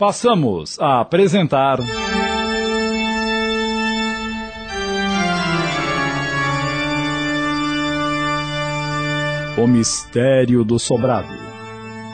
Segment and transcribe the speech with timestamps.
[0.00, 1.78] Passamos a apresentar.
[9.58, 11.28] O Mistério do Sobrado.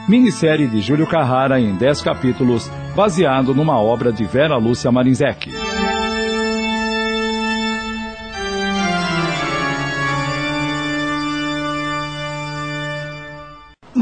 [0.09, 5.49] Minissérie de Júlio Carrara em 10 capítulos, baseado numa obra de Vera Lúcia Marinzec.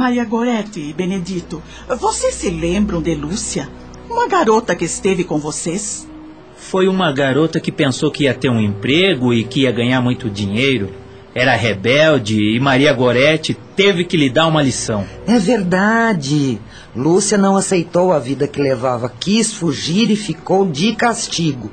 [0.05, 1.63] Maria Gorete e Benedito,
[1.99, 3.71] vocês se lembram de Lúcia?
[4.07, 6.07] Uma garota que esteve com vocês?
[6.59, 10.29] Foi uma garota que pensou que ia ter um emprego e que ia ganhar muito
[10.29, 10.93] dinheiro.
[11.35, 15.07] Era rebelde e Maria Gorete teve que lhe dar uma lição.
[15.27, 16.61] É verdade.
[16.95, 21.71] Lúcia não aceitou a vida que levava, quis fugir e ficou de castigo.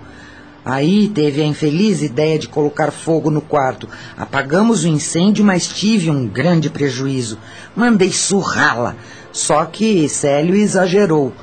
[0.63, 3.89] Aí teve a infeliz ideia de colocar fogo no quarto.
[4.15, 7.39] Apagamos o incêndio, mas tive um grande prejuízo.
[7.75, 8.95] Mandei surrá-la.
[9.31, 11.33] Só que Célio exagerou.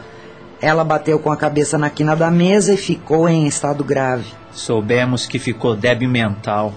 [0.60, 4.26] Ela bateu com a cabeça na quina da mesa e ficou em estado grave.
[4.52, 6.74] Soubemos que ficou débil mental.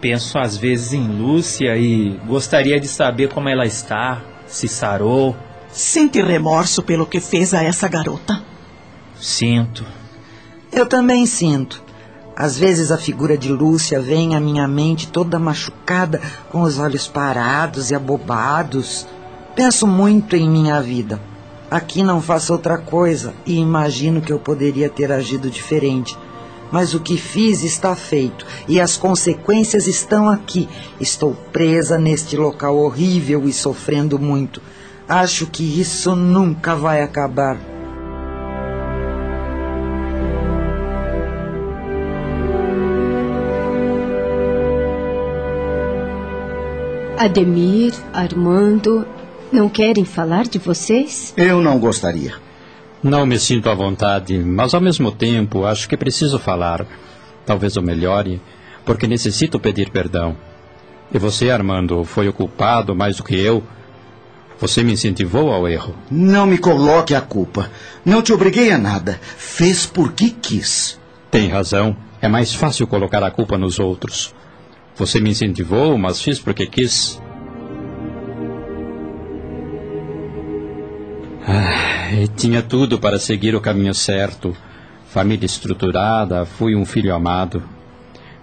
[0.00, 5.36] Penso às vezes em Lúcia e gostaria de saber como ela está, se sarou.
[5.70, 8.40] Sente remorso pelo que fez a essa garota?
[9.18, 9.84] Sinto.
[10.76, 11.82] Eu também sinto.
[12.36, 17.08] Às vezes a figura de Lúcia vem à minha mente toda machucada, com os olhos
[17.08, 19.06] parados e abobados.
[19.54, 21.18] Penso muito em minha vida.
[21.70, 26.14] Aqui não faço outra coisa e imagino que eu poderia ter agido diferente.
[26.70, 30.68] Mas o que fiz está feito e as consequências estão aqui.
[31.00, 34.60] Estou presa neste local horrível e sofrendo muito.
[35.08, 37.75] Acho que isso nunca vai acabar.
[47.18, 49.06] Ademir, Armando,
[49.50, 51.32] não querem falar de vocês?
[51.36, 52.34] Eu não gostaria.
[53.02, 56.86] Não me sinto à vontade, mas ao mesmo tempo acho que preciso falar.
[57.46, 58.40] Talvez eu melhore,
[58.84, 60.36] porque necessito pedir perdão.
[61.10, 63.62] E você, Armando, foi o culpado mais do que eu.
[64.60, 65.94] Você me incentivou ao erro.
[66.10, 67.70] Não me coloque a culpa.
[68.04, 69.18] Não te obriguei a nada.
[69.22, 70.98] Fez porque quis.
[71.30, 71.96] Tem razão.
[72.20, 74.34] É mais fácil colocar a culpa nos outros.
[74.96, 77.20] Você me incentivou, mas fiz porque quis.
[81.46, 84.56] Ah, tinha tudo para seguir o caminho certo.
[85.08, 87.62] Família estruturada, fui um filho amado.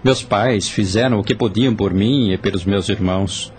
[0.02, 3.52] Meus pais fizeram o que podiam por mim e pelos meus irmãos.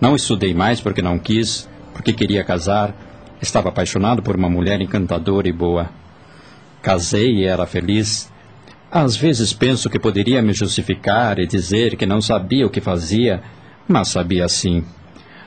[0.00, 2.94] Não estudei mais porque não quis, porque queria casar.
[3.42, 5.90] Estava apaixonado por uma mulher encantadora e boa.
[6.82, 8.30] Casei e era feliz.
[8.90, 13.42] Às vezes penso que poderia me justificar e dizer que não sabia o que fazia,
[13.86, 14.82] mas sabia sim.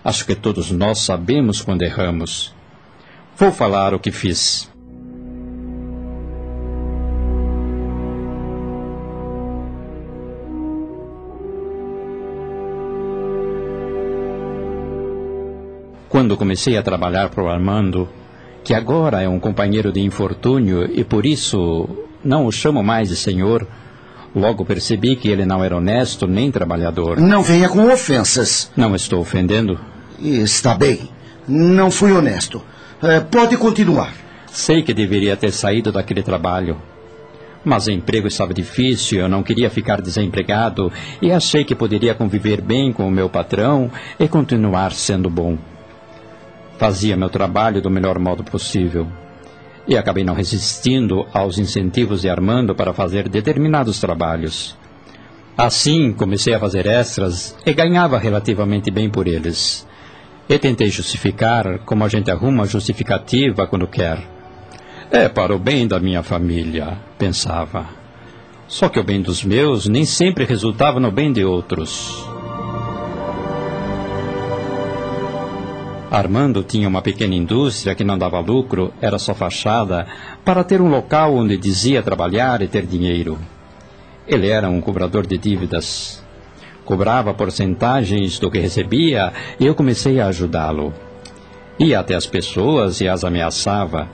[0.04, 2.54] Acho que todos nós sabemos quando erramos.
[3.36, 4.70] Vou falar o que fiz.
[16.08, 18.08] Quando comecei a trabalhar para o Armando,
[18.64, 21.88] que agora é um companheiro de infortúnio e por isso
[22.24, 23.68] não o chamo mais de senhor,
[24.36, 27.20] logo percebi que ele não era honesto nem trabalhador.
[27.20, 28.72] Não venha com ofensas.
[28.76, 29.80] Não estou ofendendo?
[30.20, 31.10] Está bem.
[31.48, 32.62] Não fui honesto.
[33.02, 34.14] É, pode continuar.
[34.52, 36.78] Sei que deveria ter saído daquele trabalho.
[37.64, 42.60] Mas o emprego estava difícil, eu não queria ficar desempregado e achei que poderia conviver
[42.60, 43.90] bem com o meu patrão
[44.20, 45.58] e continuar sendo bom.
[46.78, 49.08] Fazia meu trabalho do melhor modo possível.
[49.88, 54.78] E acabei não resistindo aos incentivos de Armando para fazer determinados trabalhos.
[55.58, 59.88] Assim, comecei a fazer extras e ganhava relativamente bem por eles.
[60.48, 64.20] E tentei justificar como a gente arruma justificativa quando quer.
[65.12, 67.86] É para o bem da minha família, pensava.
[68.68, 72.31] Só que o bem dos meus nem sempre resultava no bem de outros.
[76.12, 80.06] Armando tinha uma pequena indústria que não dava lucro, era só fachada,
[80.44, 83.40] para ter um local onde dizia trabalhar e ter dinheiro.
[84.28, 86.22] Ele era um cobrador de dívidas.
[86.84, 90.94] Cobrava porcentagens do que recebia e eu comecei a ajudá-lo.
[91.80, 94.10] Ia até as pessoas e as ameaçava.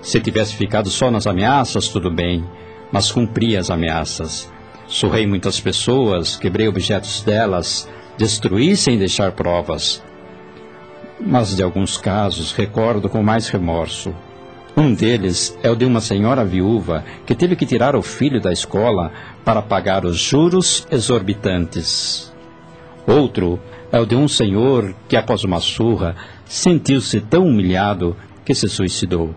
[0.00, 2.42] Se tivesse ficado só nas ameaças, tudo bem,
[2.90, 4.50] mas cumpria as ameaças.
[4.86, 7.86] Surrei muitas pessoas, quebrei objetos delas,
[8.16, 10.02] destruí sem deixar provas
[11.24, 14.14] mas de alguns casos recordo com mais remorso.
[14.76, 18.52] Um deles é o de uma senhora viúva que teve que tirar o filho da
[18.52, 19.12] escola
[19.44, 22.32] para pagar os juros exorbitantes.
[23.06, 23.60] Outro
[23.92, 29.34] é o de um senhor que, após uma surra, sentiu-se tão humilhado que se suicidou.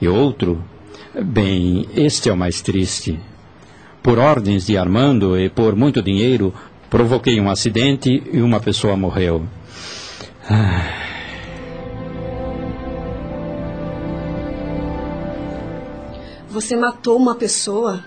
[0.00, 0.62] E outro,
[1.22, 3.18] bem, este é o mais triste.
[4.02, 6.52] Por ordens de Armando e por muito dinheiro,
[6.90, 9.46] provoquei um acidente e uma pessoa morreu.
[16.48, 18.02] Você matou uma pessoa?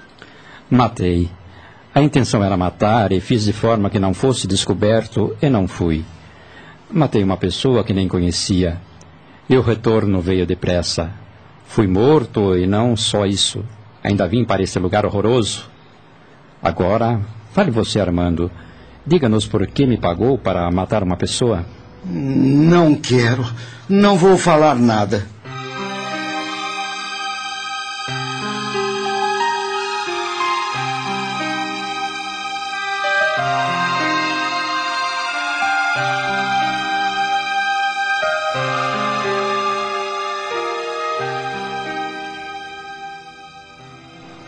[0.70, 1.30] Matei.
[1.94, 6.04] A intenção era matar e fiz de forma que não fosse descoberto e não fui.
[6.90, 8.82] Matei uma pessoa que nem conhecia.
[9.48, 11.12] E o retorno veio depressa.
[11.66, 13.64] Fui morto e não só isso.
[14.04, 15.70] Ainda vim para esse lugar horroroso.
[16.62, 17.22] Agora,
[17.52, 18.50] fale você, Armando.
[19.06, 21.66] Diga-nos por que me pagou para matar uma pessoa.
[22.04, 23.46] Não quero.
[23.88, 25.26] Não vou falar nada.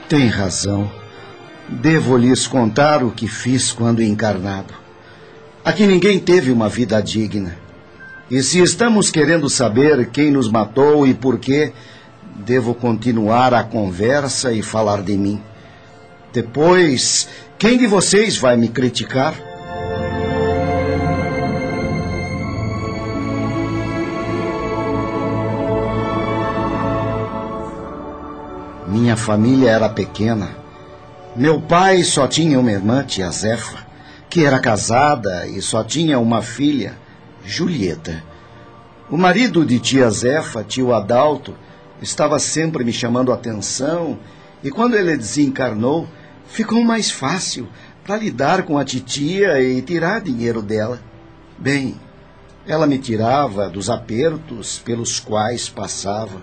[0.10, 0.92] Tem razão.
[1.68, 4.83] Devo lhes contar o que fiz quando encarnado.
[5.66, 7.56] Aqui ninguém teve uma vida digna.
[8.30, 11.72] E se estamos querendo saber quem nos matou e por quê,
[12.36, 15.42] devo continuar a conversa e falar de mim.
[16.34, 19.36] Depois, quem de vocês vai me criticar?
[28.86, 30.50] Minha família era pequena.
[31.38, 33.93] Meu pai só tinha uma irmã, tia Zefa,
[34.34, 36.98] que era casada e só tinha uma filha,
[37.46, 38.24] Julieta.
[39.08, 41.56] O marido de tia Zefa, tio Adalto,
[42.02, 44.18] estava sempre me chamando a atenção
[44.64, 46.08] e quando ele desencarnou,
[46.48, 47.70] ficou mais fácil
[48.04, 51.00] para lidar com a titia e tirar dinheiro dela.
[51.56, 52.02] Bem,
[52.68, 56.42] ela me tirava dos apertos pelos quais passava.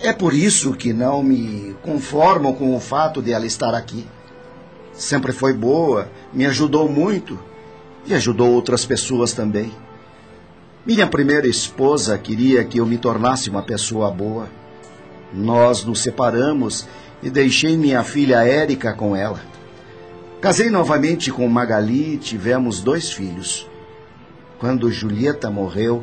[0.00, 4.06] É por isso que não me conformo com o fato de ela estar aqui.
[4.92, 7.38] Sempre foi boa, me ajudou muito
[8.06, 9.72] e ajudou outras pessoas também.
[10.84, 14.48] Minha primeira esposa queria que eu me tornasse uma pessoa boa.
[15.32, 16.86] Nós nos separamos
[17.22, 19.40] e deixei minha filha Érica com ela.
[20.40, 23.68] Casei novamente com Magali e tivemos dois filhos.
[24.58, 26.02] Quando Julieta morreu,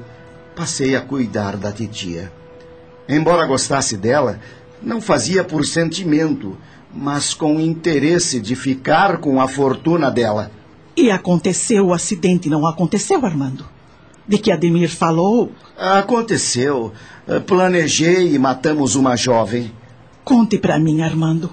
[0.55, 2.31] passei a cuidar da titia.
[3.09, 4.39] Embora gostasse dela,
[4.81, 6.55] não fazia por sentimento,
[6.93, 10.51] mas com interesse de ficar com a fortuna dela.
[10.95, 13.65] E aconteceu o acidente, não aconteceu, Armando?
[14.27, 15.51] De que Ademir falou?
[15.77, 16.91] Aconteceu.
[17.45, 19.71] Planejei e matamos uma jovem.
[20.23, 21.51] Conte para mim, Armando.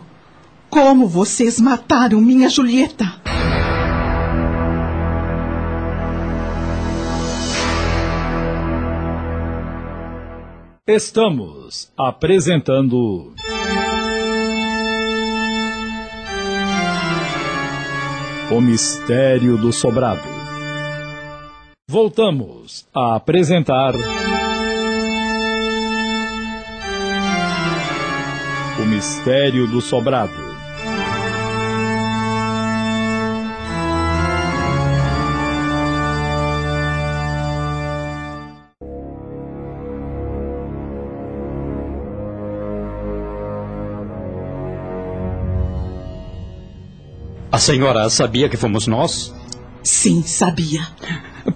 [0.71, 3.05] Como vocês mataram minha Julieta?
[10.87, 13.33] Estamos apresentando.
[18.51, 20.21] O Mistério do Sobrado.
[21.89, 23.95] Voltamos a apresentar.
[28.79, 30.54] O Mistério do Sobrado.
[47.55, 49.33] A senhora sabia que fomos nós?
[49.81, 50.89] Sim, sabia.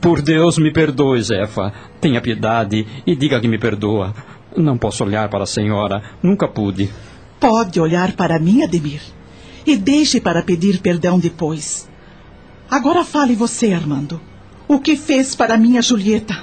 [0.00, 1.72] Por Deus, me perdoe, Zefa.
[2.00, 4.14] Tenha piedade e diga que me perdoa.
[4.56, 6.00] Não posso olhar para a senhora.
[6.22, 6.88] Nunca pude.
[7.40, 9.02] Pode olhar para mim, Ademir.
[9.66, 11.90] E deixe para pedir perdão depois.
[12.70, 14.20] Agora fale você, Armando.
[14.68, 16.38] O que fez para minha Julieta?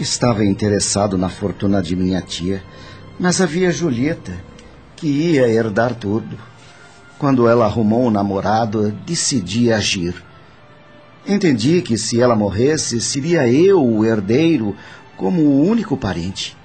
[0.00, 2.62] Estava interessado na fortuna de minha tia,
[3.18, 4.32] mas havia Julieta,
[4.96, 6.38] que ia herdar tudo.
[7.18, 10.14] Quando ela arrumou um namorado, decidi agir.
[11.28, 14.74] Entendi que se ela morresse, seria eu o herdeiro
[15.18, 16.56] como o único parente.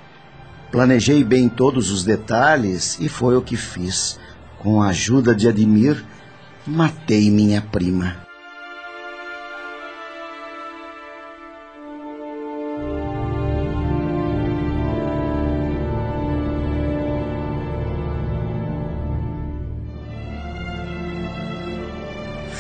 [0.72, 4.18] Planejei bem todos os detalhes e foi o que fiz.
[4.60, 6.02] Com a ajuda de Admir,
[6.66, 8.25] matei minha prima.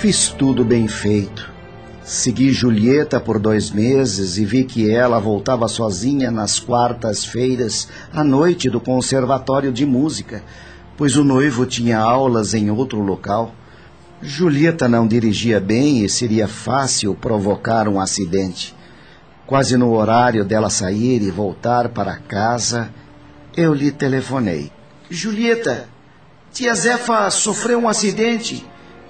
[0.05, 1.51] Fiz tudo bem feito.
[2.03, 8.69] Segui Julieta por dois meses e vi que ela voltava sozinha nas quartas-feiras à noite
[8.69, 10.43] do conservatório de música,
[10.95, 13.55] pois o noivo tinha aulas em outro local.
[14.21, 18.75] Julieta não dirigia bem e seria fácil provocar um acidente.
[19.47, 22.93] Quase no horário dela sair e voltar para casa,
[23.57, 24.71] eu lhe telefonei.
[25.09, 25.89] Julieta,
[26.53, 28.63] tia Zefa sofreu um acidente.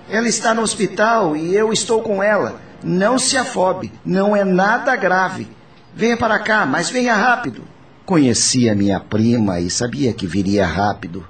[0.09, 2.61] Ela está no hospital e eu estou com ela.
[2.83, 5.47] Não se afobe, não é nada grave.
[5.95, 7.63] Venha para cá, mas venha rápido.
[8.05, 11.25] Conhecia minha prima e sabia que viria rápido.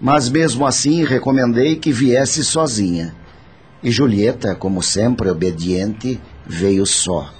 [0.00, 3.14] Mas mesmo assim recomendei que viesse sozinha.
[3.82, 7.30] E Julieta, como sempre obediente, veio só.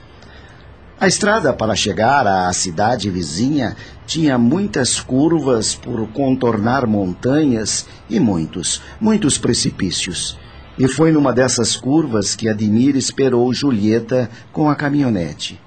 [1.01, 8.83] A estrada para chegar à cidade vizinha tinha muitas curvas por contornar montanhas e muitos,
[9.01, 10.37] muitos precipícios.
[10.79, 15.61] E foi numa dessas curvas que Admir esperou Julieta com a caminhonete.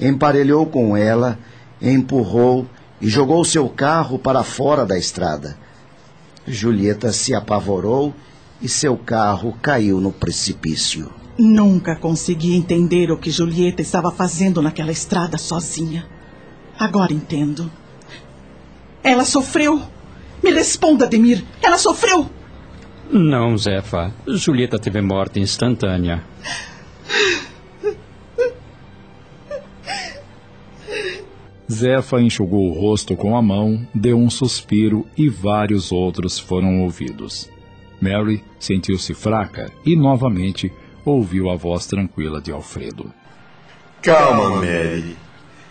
[0.00, 1.38] Emparelhou com ela,
[1.80, 2.66] empurrou
[3.00, 5.56] e jogou seu carro para fora da estrada.
[6.46, 8.12] Julieta se apavorou
[8.60, 11.10] e seu carro caiu no precipício.
[11.38, 16.04] Nunca consegui entender o que Julieta estava fazendo naquela estrada sozinha.
[16.78, 17.70] Agora entendo.
[19.04, 19.80] Ela sofreu.
[20.42, 21.44] Me responda, Demir.
[21.62, 22.28] Ela sofreu.
[23.10, 24.12] Não, Zefa.
[24.26, 26.22] Julieta teve morte instantânea.
[31.70, 37.50] Zefa enxugou o rosto com a mão, deu um suspiro e vários outros foram ouvidos.
[38.00, 40.70] Mary sentiu-se fraca e novamente
[41.04, 43.12] ouviu a voz tranquila de Alfredo.
[44.02, 45.16] Calma, Mary.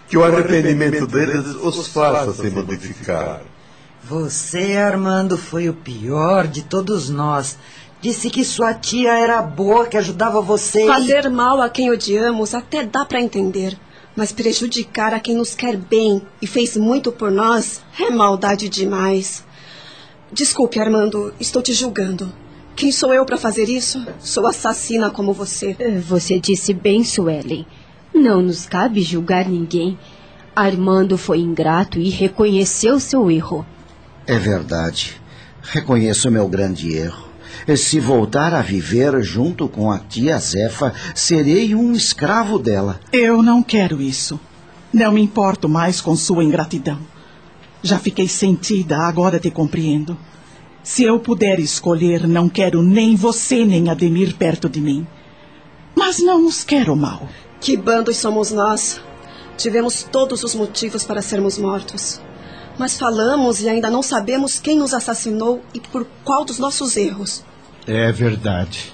[0.08, 3.42] Que o arrependimento deles os faça se modificar.
[4.03, 7.58] Você, Armando, foi o pior de todos nós.
[8.01, 10.88] Disse que sua tia era boa, que ajudava você.
[10.88, 13.77] Fazer mal a quem odiamos até dá para entender.
[14.15, 19.46] Mas prejudicar a quem nos quer bem e fez muito por nós é maldade demais.
[20.31, 22.34] Desculpe, Armando, estou te julgando.
[22.75, 24.03] Quem sou eu para fazer isso?
[24.20, 25.77] Sou assassina como você.
[26.08, 27.67] Você disse bem, Suelen.
[28.13, 29.98] Não nos cabe julgar ninguém.
[30.55, 33.65] Armando foi ingrato e reconheceu seu erro.
[34.28, 35.20] É verdade.
[35.62, 37.30] Reconheço meu grande erro.
[37.68, 43.00] E se voltar a viver junto com a tia Zefa, serei um escravo dela.
[43.12, 44.40] Eu não quero isso.
[44.94, 47.00] Não me importo mais com sua ingratidão.
[47.84, 50.18] Já fiquei sentida, agora te compreendo.
[50.84, 55.06] Se eu puder escolher, não quero nem você nem Ademir perto de mim.
[55.96, 57.28] Mas não os quero mal.
[57.60, 59.00] Que bandos somos nós?
[59.58, 62.20] Tivemos todos os motivos para sermos mortos.
[62.82, 67.46] Mas falamos e ainda não sabemos quem nos assassinou e por qual dos nossos erros.
[67.86, 68.92] É verdade.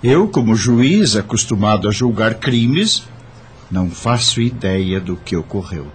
[0.00, 3.02] Eu, como juiz acostumado a julgar crimes,
[3.68, 5.88] não faço ideia do que ocorreu.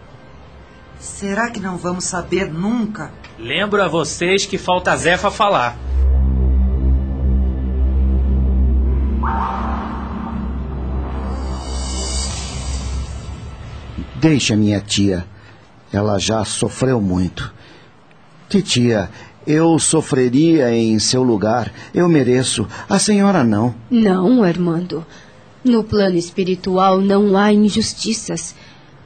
[1.00, 3.10] Será que não vamos saber nunca?
[3.40, 5.78] Lembro a vocês que falta a Zefa falar.
[14.20, 15.26] Deixa minha tia.
[15.94, 17.54] Ela já sofreu muito.
[18.50, 19.10] Titia,
[19.46, 21.72] eu sofreria em seu lugar.
[21.94, 22.68] Eu mereço.
[22.90, 23.76] A senhora não.
[23.92, 25.06] Não, Armando.
[25.64, 28.56] No plano espiritual não há injustiças.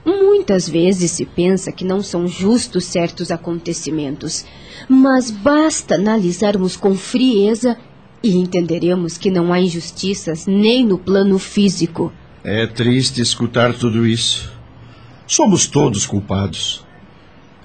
[0.06, 4.46] Muitas vezes se pensa que não são justos certos acontecimentos,
[4.88, 7.78] mas basta analisarmos com frieza
[8.24, 12.14] e entenderemos que não há injustiças nem no plano físico.
[12.44, 14.57] É triste escutar tudo isso.
[15.28, 16.86] Somos todos culpados.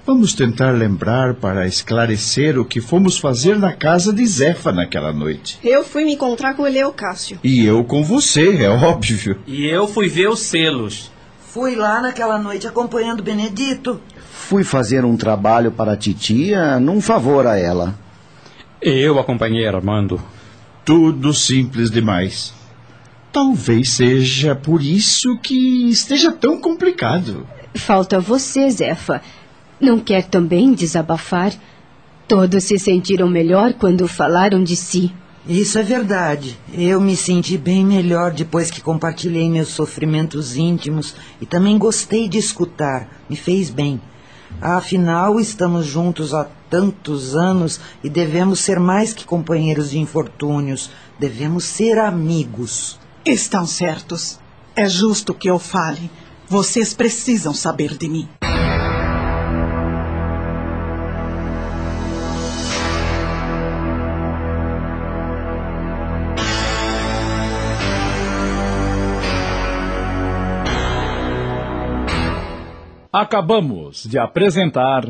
[0.05, 5.57] Vamos tentar lembrar para esclarecer o que fomos fazer na casa de Zefa naquela noite.
[5.63, 7.39] Eu fui me encontrar com Eleocácio.
[7.41, 9.39] E eu com você, é óbvio.
[9.47, 11.09] E eu fui ver os selos.
[11.39, 14.01] Fui lá naquela noite acompanhando Benedito.
[14.29, 17.97] Fui fazer um trabalho para a titia num favor a ela.
[18.81, 20.21] Eu acompanhei Armando.
[20.83, 22.53] Tudo simples demais.
[23.33, 27.47] Talvez seja por isso que esteja tão complicado.
[27.73, 29.23] Falta você, Zefa.
[29.81, 31.51] Não quer também desabafar?
[32.27, 35.11] Todos se sentiram melhor quando falaram de si.
[35.47, 36.59] Isso é verdade.
[36.71, 42.37] Eu me senti bem melhor depois que compartilhei meus sofrimentos íntimos e também gostei de
[42.37, 43.09] escutar.
[43.27, 43.99] Me fez bem.
[44.61, 50.91] Afinal, estamos juntos há tantos anos e devemos ser mais que companheiros de infortúnios.
[51.19, 53.01] Devemos ser amigos.
[53.25, 54.37] Estão certos.
[54.75, 56.11] É justo que eu fale.
[56.49, 58.27] Vocês precisam saber de mim.
[73.09, 75.05] Acabamos de apresentar.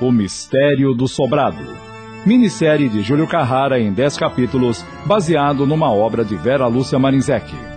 [0.00, 1.76] O Mistério do Sobrado.
[2.24, 7.67] Minissérie de Júlio Carrara em 10 capítulos, baseado numa obra de Vera Lúcia Marinzec.